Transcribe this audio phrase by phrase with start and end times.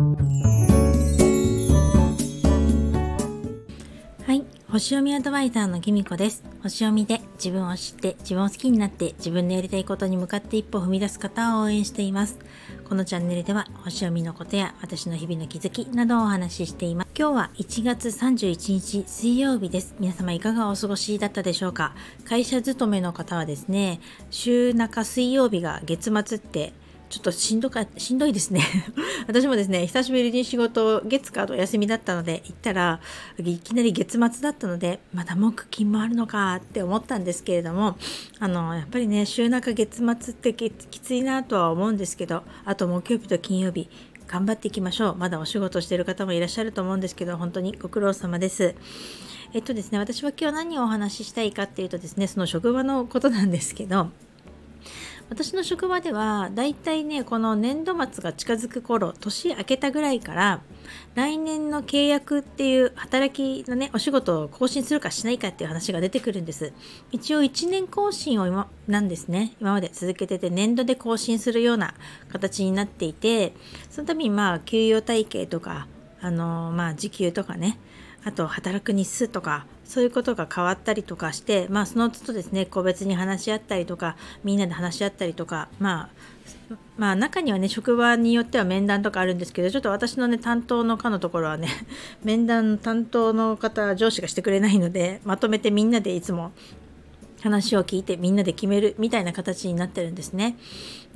[0.00, 0.06] は
[4.32, 6.42] い星読みアドバイザーのきみこです。
[6.62, 12.38] 星読みで自分を知って自分を好きになって自分のやりたいことに向かって一歩踏み出す方を応援しています。
[12.88, 17.10] このチャンネルでは星読みのことや私の日々の気づきなどをお話ししています。
[17.18, 19.94] 今日は1月31日水曜日です。
[20.00, 21.94] 皆様いかがお過ごしだったでしょうか。
[22.24, 26.72] 会社勤めの方はですね週中水曜日が月末って
[27.10, 28.62] ちょっとしんどかしんどいですね。
[29.26, 33.00] 私もですね久しぶりに仕事月火と休みだったので行ったら
[33.38, 37.98] いきなり月末だったのでまだ木金もあるのかって思ったんですけれども
[38.38, 43.88] あのやっぱりね週中月末ってきついなとは思うんですけどあと木曜日と金曜日
[44.28, 45.16] 頑張っていきましょう。
[45.16, 48.76] まだお仕事してる方もいらっしゃると思うんですけど本当にご苦労様です。
[49.52, 54.10] えっとですね私は今日何をお話ししたいかっていうとですねその職場のことなんですけど
[55.30, 60.60] 私の職場ではだいたいねこの年度末が近づく頃年明けたぐらいから
[61.14, 66.72] 来年の契約っていう働きのねお仕事を更新するかしないかっていう話が出てくるんです。
[67.12, 69.54] 一応1年更新を今なんですね。
[69.60, 71.94] 今まで続けてて年度で更新するような
[72.28, 73.54] 形になっていて
[73.88, 75.86] そのためにまあ給与体系とか
[76.20, 77.78] あのまあ時給とかね
[78.24, 91.66] あと働く日数とかそういうことが変わったりとかして、まあ、その都度ですね個別に話し合ったりとかみんなで話し合ったりとか、まあ、まあ中にはね職場によっては面談とかあるんですけどちょっと私のね担当の課のところはね
[92.22, 96.52] 面談担当の方上司がしてくれないのでまとめてみんなでいつも
[97.42, 100.56] 話を聞いてみんなで決めるみたいな形になってるんですね。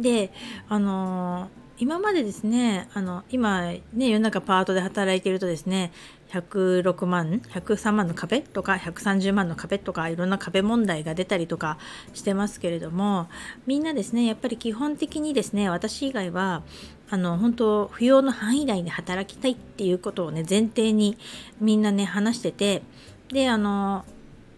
[0.00, 0.32] で
[0.68, 5.90] あのー今までですねあの今ね世の中パートで働いているとですね
[6.30, 11.78] 106万103万の壁とか130万の壁とかいろんな壁問題が出たりとか
[12.12, 13.28] してますけれども
[13.66, 16.62] みんなですねやっぱり基本的にですね私以外は
[17.10, 21.18] あの本当扶養の範囲内で働きたいっていうことをね前提に
[21.60, 22.82] みんなね話してて
[23.28, 24.04] であの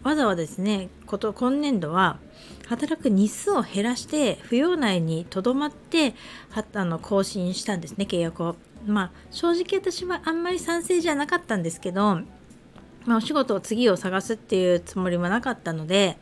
[0.03, 2.17] わざわざですねこと今年度は
[2.67, 6.13] 働く日数を減らして扶養内にとどまって
[6.49, 8.55] はあの更新したんですね契約を。
[8.85, 12.19] まあ正直私はあんまり賛成じゃなかったんですけど
[13.07, 16.17] まあ、お仕事を次を探すっていうつもりもなかったので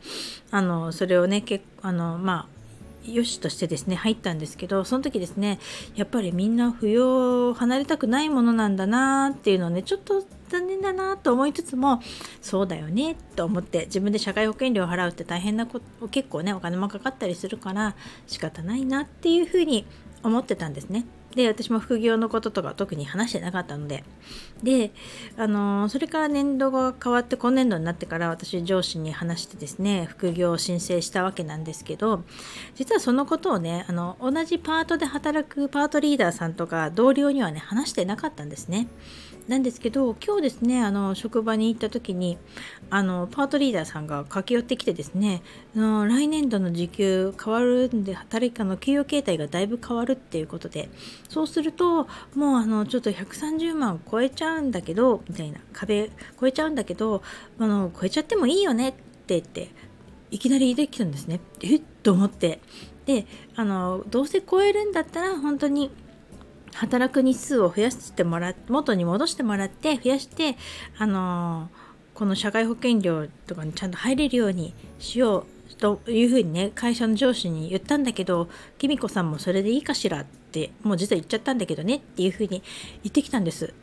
[0.52, 2.55] あのそれをねけあのまあ
[3.12, 5.58] よしとしてですね入ったんですけどその時ですね
[5.94, 12.00] やっぱりみんな扶養を離れたくないものなんだなっていうのをねちょっと残念だなと思いつつも
[12.40, 17.96] そうだよねと思って自分で社会保険料を払うって大変なこと結構ねお金もかかったりするから
[18.26, 19.86] 仕方ないなっていうふうに
[20.22, 21.04] 思ってたんですね。
[21.36, 24.04] で私も副業のこととか特に話してなかったので
[24.62, 24.90] で
[25.36, 32.24] あのそれから年度が変わって今年度になってから私上司に話してですね副業を申請したわけなんですけど
[32.74, 38.88] 実はそのことをねあの同じパートで働くパートリーダーさんとか同僚にはね話してなかったんですね。
[39.48, 42.36] なんですけど今日ですねあの職場に行った時に
[42.90, 45.42] あのパートリーダーさんが駆け寄ってきてですね
[45.76, 50.88] あの来年度の時給変わるんで働き方の給与形態がだいぶ変わるっていうことで
[51.28, 57.22] そうするともうあのちょっと130万超えちゃうんだけどみたいな壁超えちゃうんだけど
[57.60, 59.70] あの超えちゃってもいいよねって言って
[60.32, 61.38] いきなり出てきたんですね。
[61.60, 61.76] え？
[61.76, 62.60] っと思って
[63.04, 65.92] であのどうせ超えるんだったら本当に
[66.76, 70.56] 働く日数を増やしてもらっ元に戻してもらって増やして
[70.98, 71.68] あの
[72.14, 78.48] この社会保険料とかにちゃんと入れるようにしようというふうにね会社の上司に言ったんだけど
[78.78, 80.20] きみこさんもそれでいいかしら？
[80.22, 82.62] ってもう実は言っちゃったんだけどねっていうふうに
[83.02, 83.74] 言ってきたんです。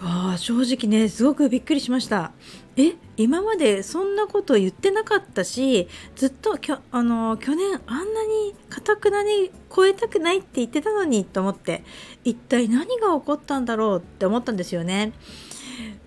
[0.00, 2.32] わあ正直ねすごくびっくりしました。
[2.76, 11.82] え今までそんなこと言ってなかったしずっときょあの去年あんなにかたくなに超えたくないって言ってたのにと思って
[12.24, 15.12] 一体何が起こったんだろうって思ったんですよね。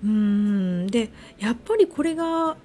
[0.04, 0.88] うーん。
[0.88, 2.56] でやっぱりこれが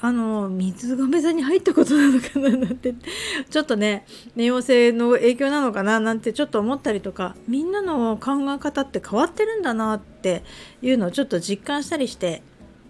[0.00, 2.94] あの水亀座に入ったことなのかななんて
[3.48, 4.04] ちょっとね
[4.36, 10.42] 冥王星の影響なのかななんてちょっと思ったりとかみんなの考え方って変わってるんだなって
[10.82, 12.42] いうのをちょっと実感したりして、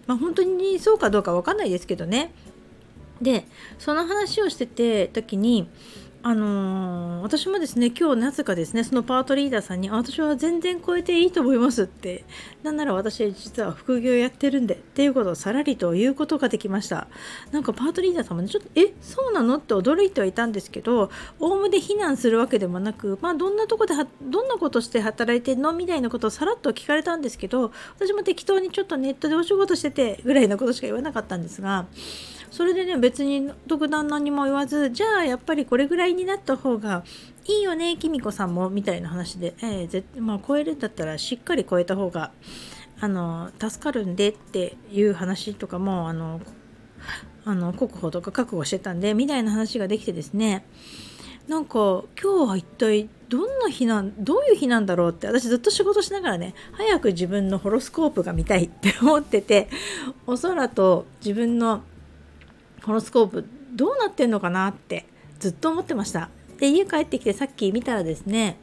[0.05, 2.33] まあ、本当にそうかどうか分かんないですけどね。
[3.21, 3.47] で
[3.79, 5.67] その話をしてて時に
[6.23, 12.25] あのー、私もですね今日なぜかですねそのパートリーダーさんに私は全然超えていいと思いますって
[12.63, 17.07] なんなら私実は副業やってるんでっていうことをさらりと言うことができました。
[17.51, 25.71] なんかパートリーダーさんもねちょっとえそうなのって驚いてはいたんですけどオウムで非難するわけでもなくまあどんなとこでどんなことして働いてんの？
[25.71, 31.85] みたいなことをさらっと聞かれたんですけど私も適当にちょっとネットでお仕事しててぐらいのことしか言わなかったんですが
[32.51, 37.03] それでね別に特段何も言わずじゃあやっぱりこれぐらいになった方が
[37.45, 42.31] いいよねきみこさんもみたいな話で、えーぜまあ、超えるんだったらしっかり超えた方が
[42.99, 46.41] あの助かるんでっていう話とかもあの
[47.45, 50.65] あの国保とか覚悟してたんでみたいな話ができてですね。
[51.47, 59.69] なんか今日は一体どんな日なんどういう日なんだろうって私ずっと仕事しながらね早く自分のホロスコープが見たいって思ってて
[60.25, 61.83] お空と自分の
[62.87, 63.45] ホロスコープ
[63.75, 65.05] どうなってんのかなって
[65.39, 68.57] ずっと思ってましたで家帰ってきてさっき見たらですね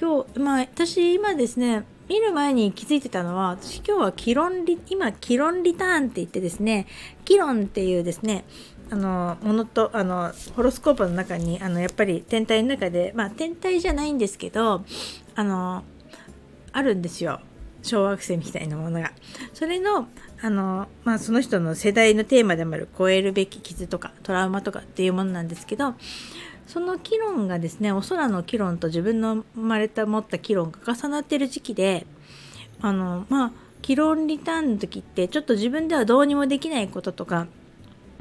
[0.00, 6.86] 今日まあ私今ですね見る前に気づいてたのは私今日はキロンリ今キロンリターンって言ってですね
[7.24, 8.44] キロンっていうですね
[8.88, 14.84] あのものとあのホロスコープの中にあのやっぱり天体の中でまあ天体じゃないんですけど
[15.34, 15.82] あの
[16.72, 17.40] あるんですよ
[17.82, 19.12] 小惑星みたいなものが。
[19.54, 20.08] それの
[20.42, 25.94] あの、まあ、その人の世代のテーマでもある超えるべき傷とかトラウマとかっていうものなんですけど
[26.66, 32.06] その議論がですねお空の議論と自分の生まれた持った議論が重なってる時期で
[32.80, 33.52] あのまあ
[33.82, 37.46] 議論リターンの時ってちょっと自分ではどうにもできないこととか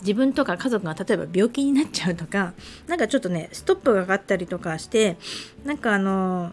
[0.02, 2.54] 自分とか家族が例えば病気になっちゃうとか
[2.88, 5.18] なんかちょっとねストップがかかったりとかして
[5.64, 6.52] なんかあの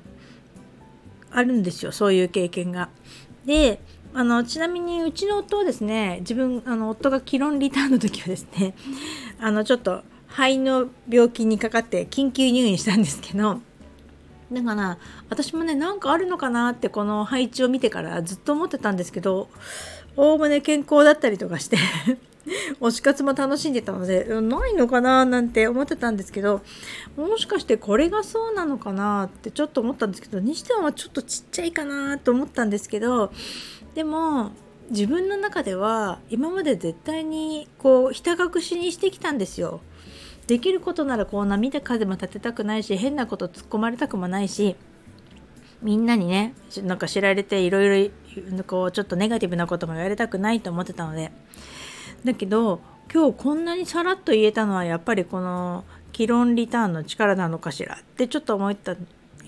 [1.30, 2.88] あるんですよそういう経験が。
[3.44, 3.80] で
[4.14, 8.74] あのちなみにうちの夫はですね自分あの夫がキロンリターンの時はですね
[9.40, 13.60] あのちょっと肺の病気にかかって緊急入院したんですけど
[14.52, 14.98] だから
[15.30, 19.48] 私もねなんかあるのかなってこの配置を見てからずっと思ってたんですけど
[20.16, 21.78] おおむね健康だったりとかして
[22.80, 26.60] 推し活も楽しんでたのでないのかななんて思ってたんですけど
[27.16, 33.32] もしかしてこれがそうなのかなってちょっと思ったんですけどにしてはちょっとちっちゃいかなと思ったんですけど
[33.94, 34.52] でも
[34.90, 39.80] 自分の中では今まで絶対にこうひた隠しにしてきたんですよ。
[40.46, 44.74] できることならこう波で風も立てたくないし変なこと突っ込まれたくもないし
[45.82, 51.30] みんなにねなんか知られていろいろこうちょっとネガティブなことも言われたくないと思ってたので
[52.24, 52.80] だけど
[53.12, 58.96] 今日こんなにさらっと言えたのはやっぱりこのキロンリターンの力なのかしらってちょっと思った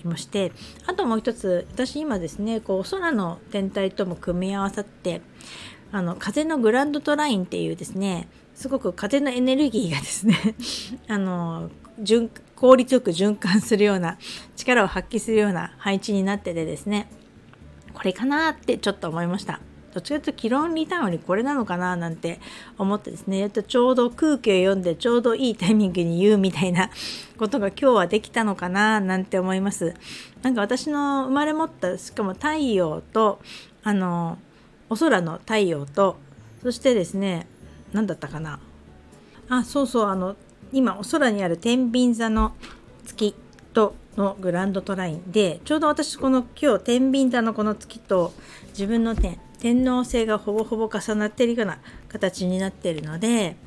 [0.05, 0.51] りもして
[0.85, 5.21] あともう一つ私今ですねこう空の天体とも組み合わさって
[5.91, 10.35] あの風のグランドトラインっていうですねすごく風のエネルギーがですね
[11.09, 11.69] あの
[12.55, 14.17] 効率よく循環するような
[14.55, 17.09] 力を発揮するような配置になっててですね
[17.93, 19.59] これかなってちょっと思いました。
[19.95, 22.41] どっちかというとキロンリターンにこれなのかななんて
[22.77, 26.89] 思ってですねとちょうど空気を読んでちょうどいいタイミングに言うみたいな
[27.37, 29.93] ことが今日はできたのかななんて思います。
[30.41, 33.39] なんか私の生まれ持ったしかも太陽と
[33.83, 34.37] あの
[34.89, 36.17] お空の太陽と
[36.61, 37.47] そしてですね
[37.93, 38.59] 何だったかな
[39.47, 40.35] あそうそうあの
[40.73, 42.53] 今お空にある天秤座の
[43.05, 43.33] 月
[43.73, 48.33] とのグランドトラインでちょうど私この今日天秤座のこの月と
[48.69, 51.79] 自分の点天王星がほぼほぼ重なってるような
[52.09, 53.57] 形になってるので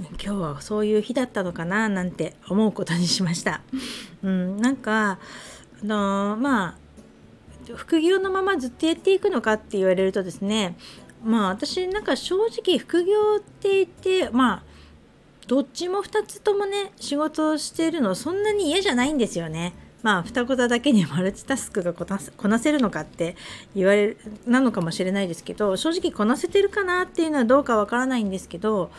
[0.00, 3.60] 今日はそういう日だったのかななんて思うことにしました。
[4.22, 5.18] うん、なんか
[5.82, 6.74] あのー、まあ
[7.76, 10.76] 副業のままずっとやっていくのかって言われるとですね
[11.22, 14.62] まあ私なんか正直副業って言ってまあ
[15.46, 19.74] どっちも2つともね仕事をしているのそんなに嫌じゃないんですよね。
[20.02, 23.36] まあ双子座だけにマルチタスクがこなせるのかって
[23.74, 28.90] 言われるなのかもしれないですけど正直こなせてるかなっていうのはどうかわからないんですけど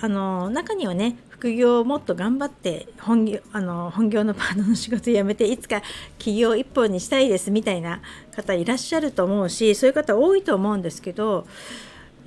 [0.00, 5.82] あの中にはね副業をもっと頑張って本業あの本業のパートの仕事辞めていつか
[6.18, 8.00] 起業一本にしたいですみたいな
[8.34, 11.46] 方いらっしゃると思うしそういう方多いと思うんですけど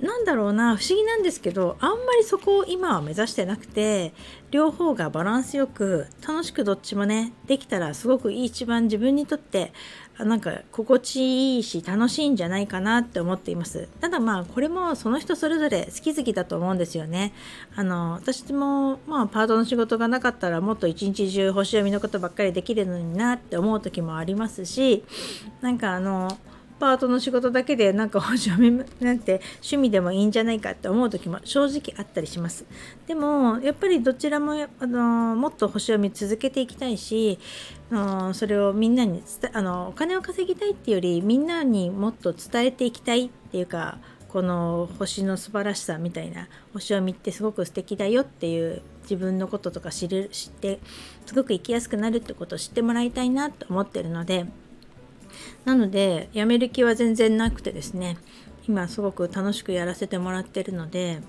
[0.00, 4.12] なんだろうな不思議なんですけどあんまりそこを今は目指してなくて
[4.50, 9.72] 両方がバランスよく楽しくどっちもねできたらすごく一番自分にとって
[10.18, 13.88] なんか心地いいし楽しいんじゃないかなって思っています。
[14.00, 17.32] ただまあこれもその人それぞれ好き好きだと思うんですよね。
[17.74, 25.04] あの私もまあパートの仕事がなかったらもっと一日中星読みのことばっかりできるのになって思う時もありますし
[25.62, 26.36] なんかあの
[26.80, 32.64] パートの仕事だけでなんか星読みなんて趣味でもいいんじゃないかって思う時も正直あったりします。
[33.06, 37.38] でもやっぱりどちらもあのもっと星読み続けていきたいし
[37.92, 39.22] あそれをみんなに
[39.52, 50.78] あのお金を稼ぎたいっていうよりみんなにもっと伝えていきたいっていうかこの星の素晴らしさみたいな星読みってすごく素敵だよっていう自分のこととか知る知って
[51.26, 54.46] すごく生きやすくなるってことを知ってもらいたいなと思ってるので
[55.64, 58.16] なので辞める気は全然なくてですね。
[58.68, 61.22] 今すごく楽しくやらせてもらってるので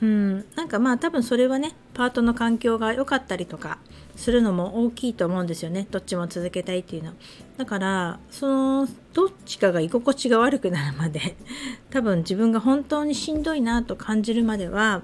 [0.00, 3.78] うんなんかまあ多分それはねパートの環境が良かったりとか
[4.16, 5.86] するのも大きいと思うんですよね。
[5.90, 7.12] どっちも続けたいっていうの。
[7.56, 11.36] だからそのどっちかが居心地が悪くなるまで
[11.90, 15.02] 多分自分が本当にしんどいなと感じるまでは、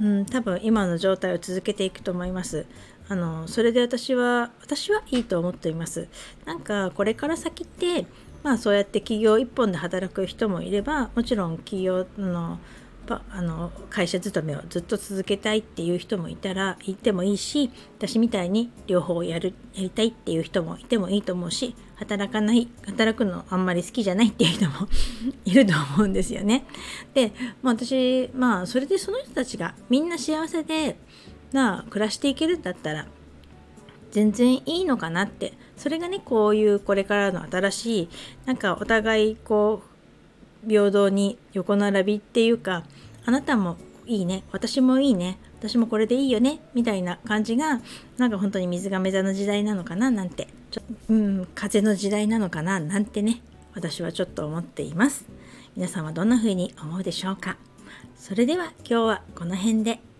[0.00, 2.66] うん、多分今の状態を続けていくと思います。
[3.08, 6.08] あのそれで私は私はいいと思っています
[6.46, 8.06] なんかこれから先って
[8.42, 12.58] まあそうやって企業一本で働く人もいればもちろん企業の
[13.06, 24.88] あの会社勤めをずっと続けたいっていう人もいたらいてもいいし私みたいに両方やるやりたいっていう人もいてもいいと思うし働かない働くのあんまり好きじゃないっていう人も
[25.44, 26.64] いると思うんですよね。
[27.12, 27.32] で、
[27.62, 30.96] まあ、私まあそれでその人たちがみんな幸せで
[31.54, 33.06] な暮らしていけるんだったら
[34.10, 35.54] 全然いいのかなって。
[35.76, 38.08] それがねこういうこれからの新しい
[38.46, 39.82] なんかお互いこ
[40.64, 42.84] う平等に横並びっていうか
[43.24, 44.44] あなたもいいね。
[44.52, 45.38] 私もいいね。
[45.58, 46.60] 私もこれでいいよね。
[46.74, 47.80] みたいな感じが
[48.18, 50.48] なんか本当に水亀座の時代なのかななんて。
[50.70, 53.42] ちょうん風の時代なのかななんてね
[53.74, 55.24] 私はちょっと思っています。
[55.76, 57.56] 皆さんはどんな風に思うでしょうか。
[58.16, 60.13] それでは今日はこの辺で。